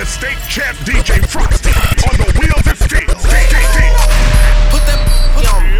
[0.00, 1.68] the state champ DJ Frosty
[2.08, 3.04] on the wheels of steel.
[4.72, 5.00] Put that
[5.36, 5.76] put on me.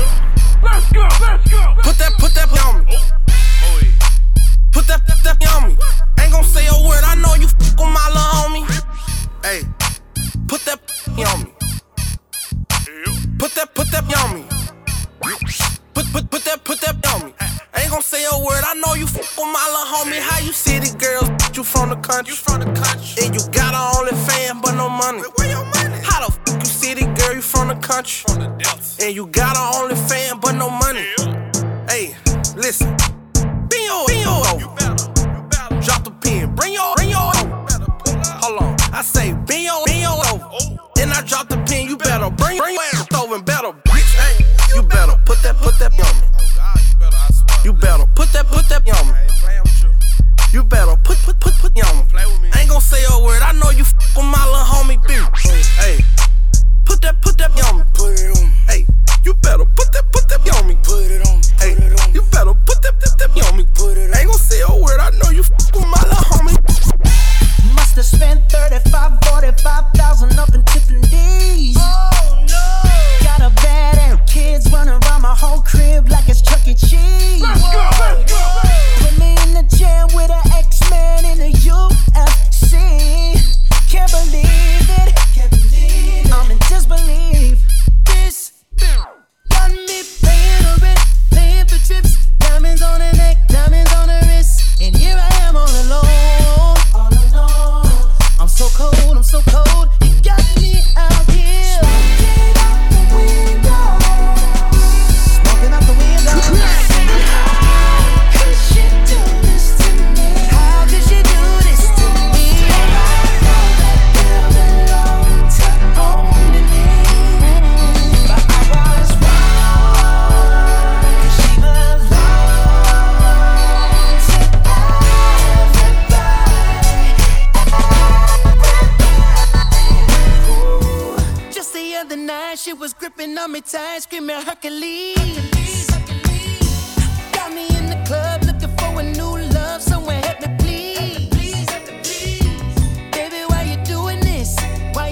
[0.63, 1.63] Let's go, let's go.
[1.81, 2.99] Put that put that on me.
[4.73, 5.77] Put that put that on me.
[6.21, 7.03] Ain't gon' say a word.
[7.03, 8.65] I know you fuck with my little homie.
[9.43, 9.65] Hey,
[10.47, 10.81] put that
[11.27, 11.53] on me.
[13.39, 14.45] Put that put that on me.
[15.95, 17.33] Put put put that put that on me.
[17.75, 18.65] Ain't gon' say a word.
[18.67, 20.21] I know you fuck with my little homie.
[20.21, 21.31] How you city girls?
[21.57, 22.33] You from the country?
[22.33, 23.25] You from the country?
[23.25, 24.00] And you got on
[25.01, 25.21] money?
[25.21, 25.99] Where, where your money?
[26.05, 28.25] How the f you city girl, you from the country?
[28.27, 28.51] From the
[29.03, 29.80] and you got her on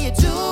[0.09, 0.48] you do.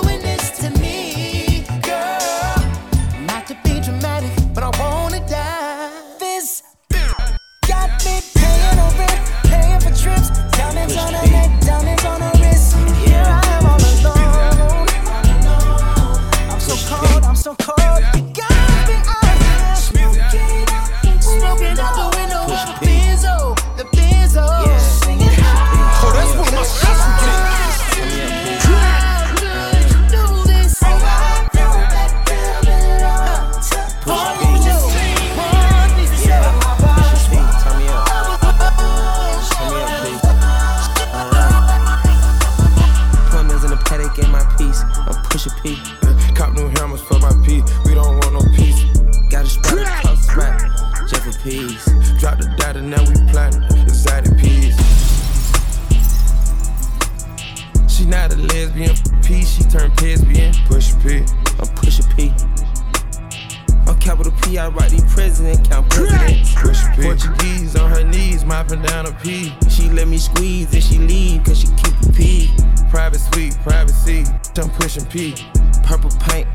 [75.16, 76.46] Purple paint,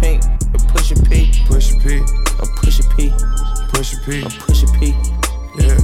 [0.00, 0.24] paint.
[0.24, 1.30] I'm pushing P.
[1.48, 1.96] Pushing P.
[1.98, 3.12] I'm push a P.
[3.68, 4.22] Pushing P.
[4.24, 4.94] I'm pushing P.
[5.58, 5.76] Yeah.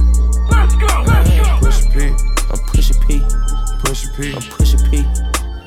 [0.49, 1.03] Let's go.
[1.05, 1.57] Let's go.
[1.61, 2.09] Push a P.
[2.49, 3.21] I'm pushing P.
[3.83, 4.33] Pushing P.
[4.33, 5.05] I'm pushing P.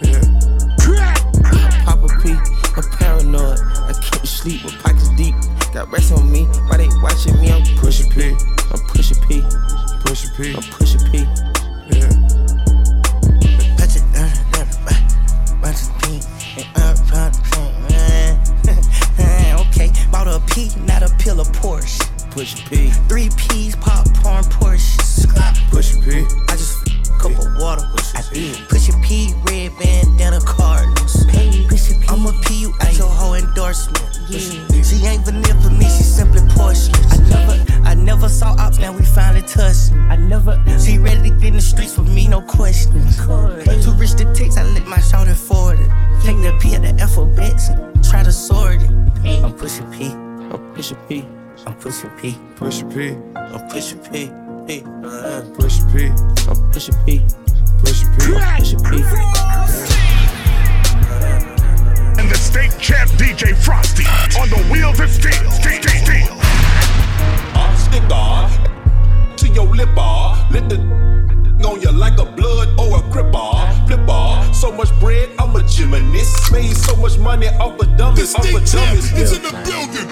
[0.03, 1.85] Yeah.
[1.85, 2.35] Pop a P.
[2.35, 3.61] I'm paranoid.
[3.87, 5.37] I can't sleep with pockets deep.
[5.73, 6.47] Got rest on me.
[6.67, 7.53] Why they watching me?
[7.53, 8.31] I'm pushing P.
[8.73, 9.41] I'm push P.
[10.01, 10.53] push P.
[10.53, 11.23] I'm pushing P.
[11.23, 11.56] I'm pushing
[20.57, 22.01] Not a pill of Porsche.
[22.31, 22.89] Push P.
[23.11, 24.97] Three P's, popcorn, Porsche.
[25.71, 26.25] Push P.
[26.49, 27.83] I just f- cup of water.
[27.93, 28.57] Push I did.
[53.35, 54.31] I'm pushing P.
[54.67, 54.83] P.
[54.85, 55.53] I'm
[55.93, 56.07] P.
[56.49, 57.23] I'm pushing P.
[57.81, 58.33] Pushing P.
[58.59, 59.03] Pushing P.
[62.19, 64.05] And the state champ DJ Frosty
[64.41, 65.33] on the wheels of steel.
[65.51, 65.83] Steel.
[65.83, 66.05] Steel.
[66.05, 66.37] steel.
[67.55, 70.37] I'm sticker to your lip bar.
[70.51, 70.77] Let the
[71.67, 73.73] on you like a blood or a crip bar.
[73.87, 74.53] Flip bar.
[74.55, 76.53] So much bread, I'm a gymnast.
[76.53, 78.35] Made so much money off a dummies.
[78.35, 80.07] Off a champ is in the building.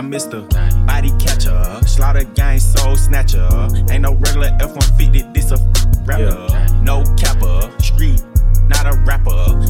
[0.00, 0.48] I'm Mr.
[0.86, 3.46] Body Catcher, Slaughter Gang Soul Snatcher.
[3.90, 5.58] Ain't no regular F-150, this a
[6.06, 6.48] rapper.
[6.82, 8.24] No capper, street,
[8.66, 9.60] not a rapper.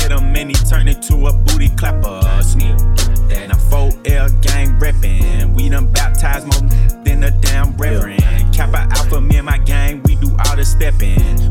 [0.00, 2.22] Hit him and he turned into a booty clapper.
[2.42, 2.74] Sneak.
[3.28, 5.54] Now 4L gang reppin'.
[5.54, 6.70] We done baptized more
[7.04, 8.54] than a damn reverend.
[8.54, 11.45] Kappa Alpha, me and my gang, we do all the steppin'.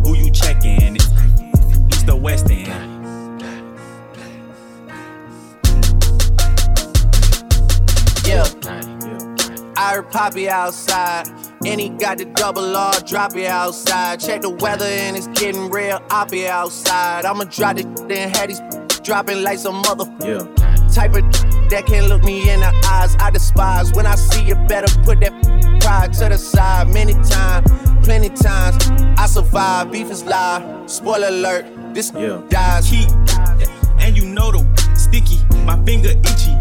[10.15, 11.27] Poppy outside.
[11.65, 14.21] And he got the double R, drop it outside.
[14.21, 17.25] Check the weather and it's getting real, I'll be outside.
[17.25, 18.61] I'ma drop it, then have these
[19.03, 20.45] dropping like some mother Yeah.
[20.93, 21.23] type of
[21.69, 23.17] that can't look me in the eyes.
[23.19, 25.33] I despise when I see you better put that
[25.81, 26.87] pride to the side.
[26.93, 27.69] Many times,
[28.05, 28.77] plenty times,
[29.17, 29.91] I survive.
[29.91, 30.63] Beef is live.
[30.89, 32.37] Spoiler alert, this Yeah.
[32.49, 32.87] dies.
[32.89, 33.05] Key,
[33.99, 34.63] and you know the
[34.95, 35.39] sticky.
[35.65, 36.55] My finger itchy,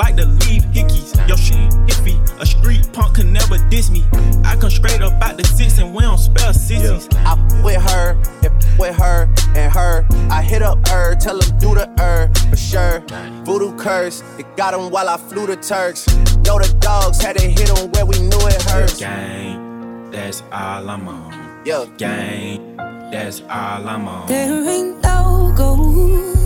[0.00, 1.12] like the leave hickeys.
[1.28, 1.56] Yo, shit
[1.92, 2.16] iffy.
[2.40, 4.02] A street punk can never diss me.
[4.44, 7.06] I come straight up out the six and we don't spell sissies.
[7.18, 10.06] I f- with her, and with her, and her.
[10.30, 13.00] I hit up her, tell him do the her, for sure.
[13.44, 16.08] Voodoo curse, it got him while I flew the Turks.
[16.46, 18.98] Know the dogs had to hit him where we knew it hurts.
[18.98, 21.60] Gang, that's all I'm on.
[21.66, 22.76] Yeah, Gang,
[23.12, 24.28] that's all I'm on.
[24.28, 26.38] There ain't no gold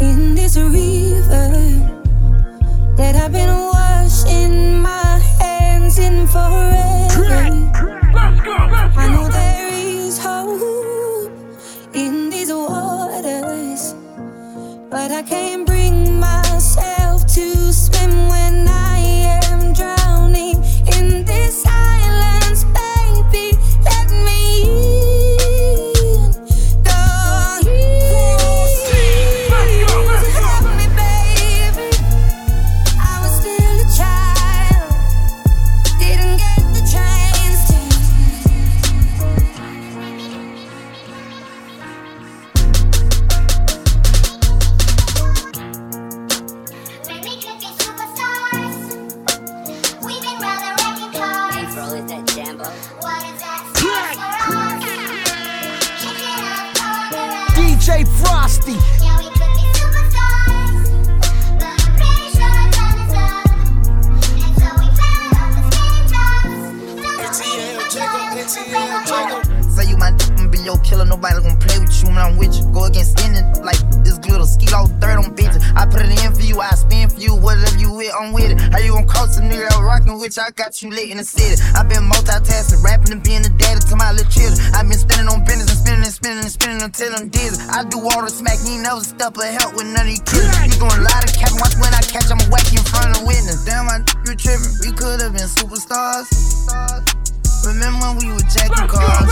[0.00, 1.61] in this river
[3.02, 6.71] that I've been washing my hands in forever.
[58.72, 59.04] 50.
[59.04, 60.92] Yeah, we could be superstars,
[68.84, 70.10] I'm Say you my
[70.50, 72.64] below killer, nobody gonna play with you when I'm with you.
[72.72, 75.62] Go against ending like this little ski all third on bitches.
[75.76, 78.52] I put it in for you, I spin for you, whatever you with, I'm with
[78.52, 78.60] it.
[78.72, 80.42] How you gonna call some nigga rockin' with you?
[80.42, 81.62] I got you lit in the city.
[81.74, 84.60] i been multitasking, rapping and being a daddy to my little children.
[84.74, 85.28] i been spending
[86.32, 87.62] business and spending and spending and spending until I'm dizzy.
[87.68, 90.56] I do all the smack, ain't never step or help with none of these killers.
[90.64, 93.26] You doing lot of cap, watch when I catch, I'ma whack you in front of
[93.26, 93.64] witness.
[93.64, 94.72] Damn, I you tripping.
[94.80, 96.28] We could have been superstars.
[97.68, 99.28] Remember when we were jacking cars?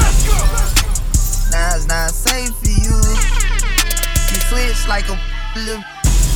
[1.51, 2.97] Now it's not safe for you.
[4.31, 5.17] You switch like a
[5.57, 5.83] little.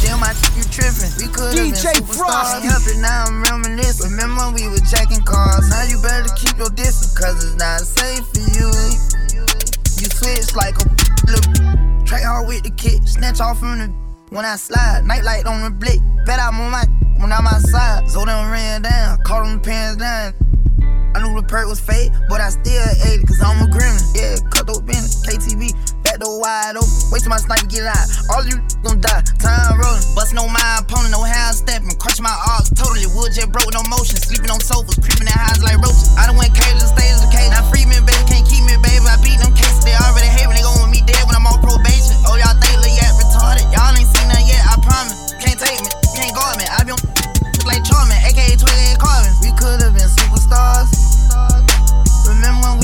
[0.02, 1.12] Damn, I you tripping.
[1.16, 2.61] We could have been DJ superstars.
[2.61, 4.11] Help it, now I'm reminiscing.
[4.11, 5.68] Remember when we were jacking cars?
[5.71, 9.24] Now you better keep your distance, cause it's not safe for you.
[10.04, 10.84] You switch like a
[11.25, 12.04] little.
[12.04, 13.88] Track hard with the kick, snatch off from the.
[14.28, 15.99] When I slide, nightlight on the blick.
[16.26, 16.84] Bet I'm on my
[17.16, 18.11] when I'm outside.
[18.11, 20.34] So them ran down, caught them pants down.
[21.16, 24.04] I knew the perk was fake, but I still ate it, cause I'm a gremlin.
[24.12, 25.73] Yeah, cut those business, KTV,
[26.23, 26.94] wide open.
[27.11, 28.06] Wait till my sniper get out.
[28.30, 30.04] All you gon' die, time rolling.
[30.14, 31.90] Bustin' on my opponent, no how stepping.
[31.99, 34.21] Crush my arcs totally, wood jet broke, no motion.
[34.21, 36.14] Sleeping on sofas, creeping in highs like roaches.
[36.14, 37.50] I done went cages and stages of cage.
[37.50, 39.02] Now free me, baby, can't keep me, baby.
[39.02, 40.54] I beat them cases, they already hate me.
[40.54, 42.14] They gon' want me dead when I'm on probation.
[42.30, 43.66] Oh, y'all think Lil retarded?
[43.75, 45.35] Y'all ain't seen nothing yet, I promise.
[45.42, 46.68] Can't take me, can't guard me.
[46.68, 47.00] I be on
[47.68, 49.33] like Charmin, aka 28 Carvin.
[49.42, 50.92] We could have been superstars.
[52.28, 52.78] Remember when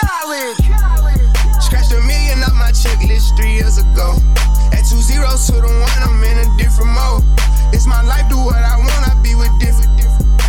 [0.00, 0.56] Khaled.
[1.62, 4.16] Scratched a million off my checklist three years ago.
[4.72, 7.22] At Two zeros to the one, I'm in a different mode.
[7.74, 10.00] It's my life, do what I want, I be with different.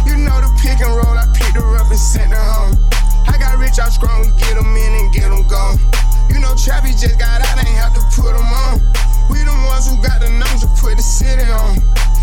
[0.08, 2.80] You know the pick and roll, I picked her up and sent her home.
[3.28, 5.76] I got rich, I'm strong, we get them in and get them gone.
[6.32, 8.80] You know Trappy just got out, ain't have to put them on.
[9.28, 11.76] We the ones who got the numbers to put the city on.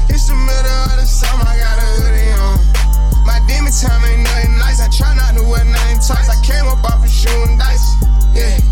[0.09, 2.86] It's the middle of the summer, I got a hoodie on.
[3.27, 4.79] My demon time ain't nothing nice.
[4.79, 6.31] I try not to wear nothing tights.
[6.31, 7.99] I came up off of shooting dice.
[8.31, 8.63] Yeah.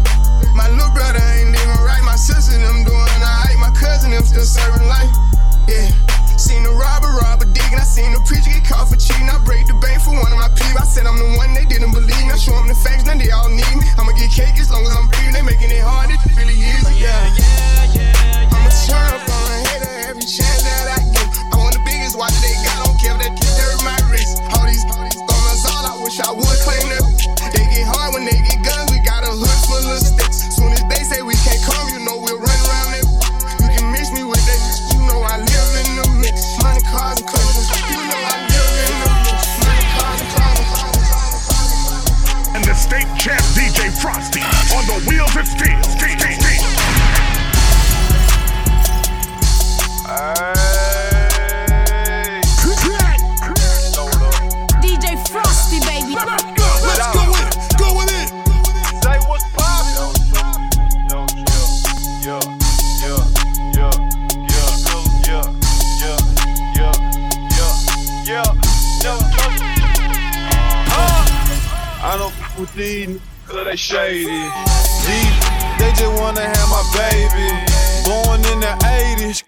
[0.54, 2.03] My little brother ain't even right.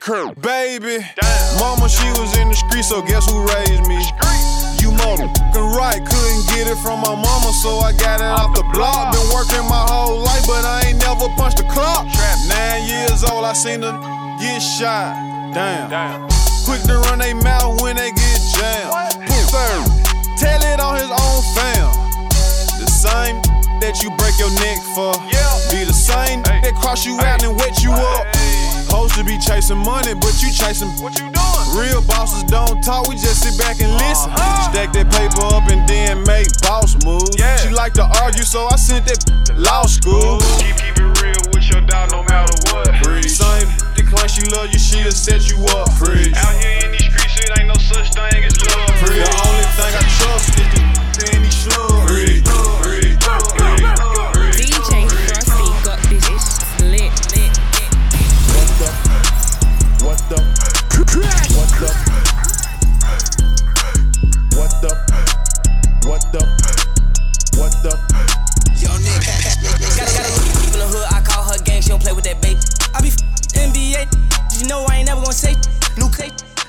[0.07, 1.05] 80s, Kurt, baby.
[1.59, 3.99] Mama, she was in the street, so guess who raised me?
[4.81, 8.63] You motherfucking right, couldn't get it from my mama, so I got it off the
[8.73, 9.13] block.
[9.13, 12.07] Been working my whole life, but I ain't never punched the clock.
[12.13, 12.39] Trap.
[12.49, 13.93] Nine years old, I seen her
[14.41, 15.15] get shot.
[15.55, 15.91] Damn.
[15.91, 16.29] Damn.
[16.65, 18.93] Quick to run they mouth when they get jammed.
[19.51, 19.87] Third,
[20.39, 21.91] tell it on his own fam.
[22.79, 23.41] The same
[23.81, 25.15] that you break your neck for.
[25.71, 28.27] Be the same that cross you out and wet you up.
[28.97, 30.89] Supposed to be chasing money, but you chasing.
[31.05, 31.67] What you doing?
[31.77, 34.33] Real bosses don't talk, we just sit back and listen.
[34.33, 34.73] Uh-huh.
[34.73, 37.37] Stack that paper up and then make boss moves.
[37.61, 40.41] She like to argue, so I sent that to law school.
[40.65, 42.89] Keep, keep it real with your dog no matter what.
[43.21, 45.93] Same the claim she love you, she'll set you up.
[46.01, 46.33] Preach.
[46.33, 48.97] Out here in these streets, it ain't no such thing as love.
[49.13, 52.57] The only thing I trust is the in these slugs.
[53.37, 53.66] DJ
[74.77, 75.55] know I ain't never gonna say
[75.97, 76.21] Luke,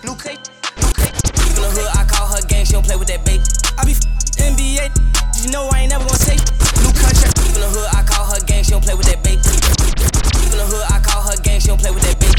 [0.08, 1.04] Luke, Luke.
[1.04, 2.64] In the hood, I call her gang.
[2.64, 3.44] She don't play with that bait.
[3.76, 3.94] I be
[4.40, 4.88] NBA.
[5.44, 6.40] You know I ain't never gonna say
[6.84, 7.36] Luke contract.
[7.52, 8.64] In the hood, I call her gang.
[8.64, 9.44] She don't play with that bait.
[9.44, 11.60] In the hood, I call her gang.
[11.60, 12.38] She don't play with that bait.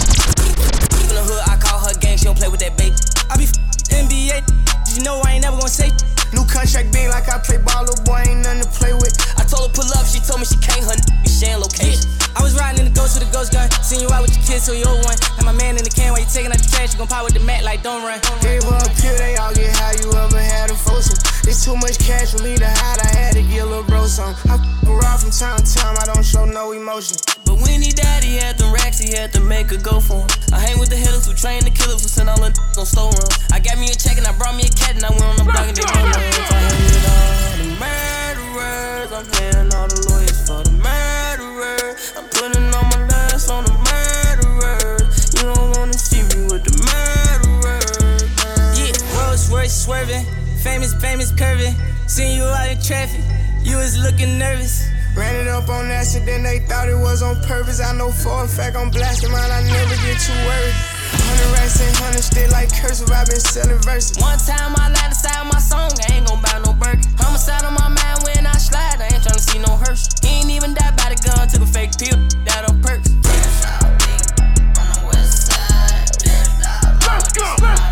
[1.04, 2.16] In the hood, I call her gang.
[2.16, 2.94] She don't play with that bait.
[3.28, 3.44] I be
[3.92, 4.40] NBA.
[4.96, 5.92] You know I ain't never gonna say
[6.32, 9.14] New contract big like I play ball, little boy ain't nothing to play with.
[9.36, 12.04] I told her pull up, she told me she can't, n- be sharing location.
[12.36, 14.44] I was riding in the ghost with a ghost gun, seen you out with your
[14.44, 15.16] kids, so you old one.
[15.40, 17.24] And my man in the can while you taking out the trash, you gon' pop
[17.24, 18.20] with the mat like don't run.
[18.44, 21.18] Gave up here, they all get how you ever had a foursome.
[21.48, 24.04] It's too much cash for me to hide, I had to get a little bro
[24.06, 24.36] some.
[24.52, 27.16] I f around from time to time, I don't show no emotion.
[29.18, 30.28] Had to make a go for him.
[30.52, 33.10] I hang with the hitters who train the killers who send all the on slow
[33.10, 33.26] run.
[33.50, 35.36] I got me a check and I brought me a cat and I went on
[35.42, 39.98] the block and they run If I with all the murderers, I'm paying all the
[40.06, 42.14] lawyers for the murderers.
[42.14, 45.34] I'm putting all my last on the murderers.
[45.34, 48.22] You don't wanna see me with the murderers.
[48.78, 50.26] Yeah, Rolls Royce swerving,
[50.62, 51.74] famous, famous curving.
[52.06, 53.24] Seen you out in traffic,
[53.66, 54.87] you was looking nervous.
[55.18, 57.80] Ran it up on accident, they thought it was on purpose.
[57.82, 60.78] I know for a fact I'm blasting mine, I never get too worried.
[61.10, 64.14] Hundred racks and hundred still like cursive, i been selling verses.
[64.22, 67.10] One time I lied inside my song, I ain't gon' buy no Birkin.
[67.18, 70.06] Homicide on my mind when I slide, I ain't tryna see no hearse.
[70.22, 72.14] He ain't even died by the gun, took a fake pill,
[72.46, 73.10] died on perks.
[73.26, 73.74] Let's go.
[77.10, 77.87] Let's go.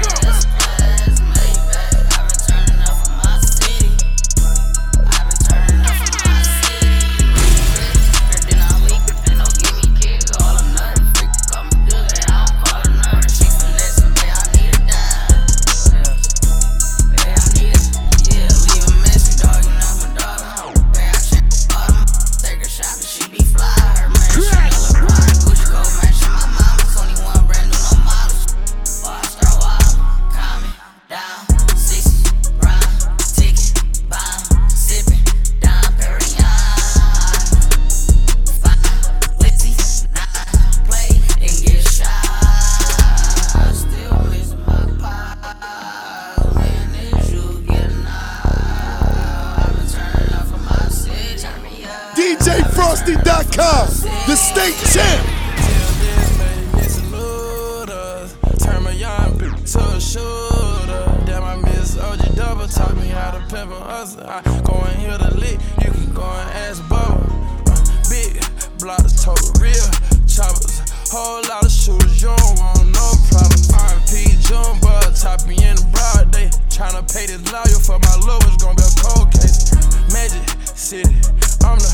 [62.77, 64.21] Taught me how to pimp a hustle.
[64.29, 65.57] I go and hear the lick.
[65.81, 67.25] You can go and ask Bubba.
[67.73, 67.81] Uh,
[68.13, 68.37] big
[68.77, 69.89] blocks, total real
[70.29, 70.85] choppers.
[71.09, 72.21] Whole lot of shooters.
[72.21, 73.73] You don't want no problems.
[73.73, 74.93] RP Jumbo.
[75.17, 76.53] Top me in the broad day.
[76.69, 78.45] Tryna pay this lawyer for my love.
[78.45, 79.73] It's gonna be a cold case.
[80.13, 80.45] Magic
[80.77, 81.17] City.
[81.65, 81.93] I'm the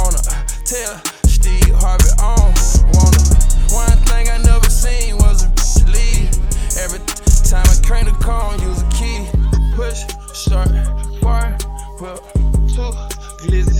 [0.00, 0.24] owner.
[0.64, 0.96] Tell
[1.28, 2.48] Steve Harvey on.
[2.96, 3.20] Wanna.
[3.68, 5.52] One thing I never seen was a
[5.92, 6.32] leave.
[6.80, 7.04] Every
[7.44, 8.71] time I crank the car, key
[10.52, 11.62] sharp,
[12.00, 12.18] well,
[12.68, 12.92] two
[13.40, 13.71] glizzy.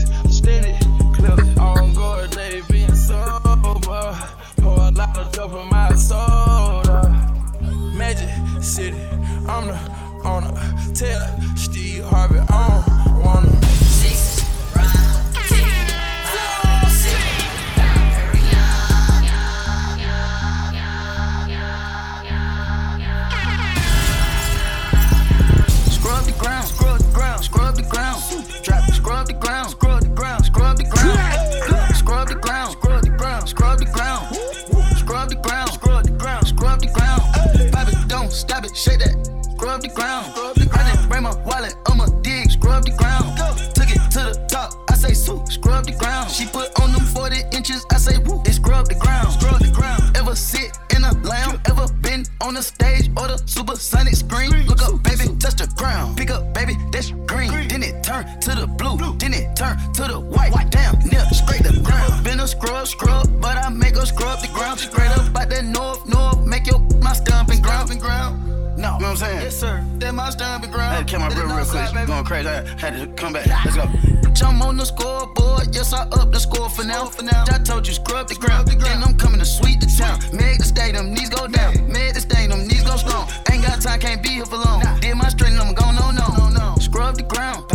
[40.03, 40.33] Ground.
[40.37, 43.39] I didn't bring my wallet, I'ma dig, scrub the ground.
[43.77, 46.31] Took it to the top, I say swoop, scrub the ground.
[46.31, 49.71] She put on them 40 inches, I say whoop, it scrub the ground, scrub the
[49.71, 50.03] ground.
[50.17, 54.51] Ever sit in a lounge, ever been on the stage or the supersonic screen?
[54.67, 56.17] Look up, baby, touch the ground.
[56.17, 57.51] Pick up, baby, that's green.
[57.69, 60.53] Then it turn to the blue, then it turn to the white.
[60.71, 62.25] Damn, near scrape the ground.
[62.25, 64.81] Been a scrub, scrub, but I make her scrub the ground.
[64.81, 68.01] Straight up out that north, north, make your my stomping ground.
[68.01, 68.52] ground.
[68.83, 68.95] No.
[68.95, 69.43] You know what I'm saying?
[69.43, 69.87] Yes, sir.
[69.99, 70.93] That my stomping ground.
[70.93, 71.87] I had to out real, real quick.
[71.87, 72.49] She going crazy.
[72.49, 73.47] I had to come back.
[73.47, 73.87] Let's go.
[74.35, 77.05] Jump on the scoreboard, yes, I up the score for now.
[77.05, 78.67] For now, I told you scrub the ground.
[78.67, 80.19] Then I'm coming to sweep the town.
[80.35, 81.75] Make the stadium, knees go down.
[81.93, 83.29] Make the stadium, knees go strong.
[83.53, 84.83] Ain't got time, can't be here for long.
[85.01, 86.75] Did my straight, I'm going no, no, no.
[86.81, 87.71] Scrub the ground,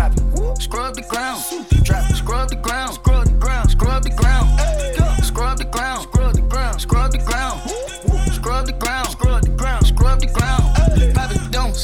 [0.59, 1.41] scrub the ground,
[1.83, 4.49] drop, scrub the ground, scrub the ground, scrub the ground,
[5.23, 7.56] scrub the ground, scrub the ground, scrub the ground,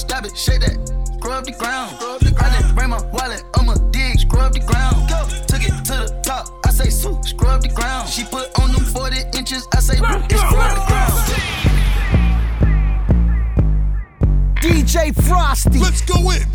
[0.04, 0.76] stop it, shake that.
[1.18, 1.96] Scrub the ground.
[2.38, 5.08] I didn't bring my wallet, I'ma dig, scrub the ground.
[5.10, 5.20] Go.
[5.48, 8.10] Took it to the top, I say swoop, scrub the ground.
[8.10, 11.64] She put on them 40 inches, I say whoop, it scrub the ground.
[14.60, 15.80] DJ Frosty.
[15.80, 16.48] Let's go in, in,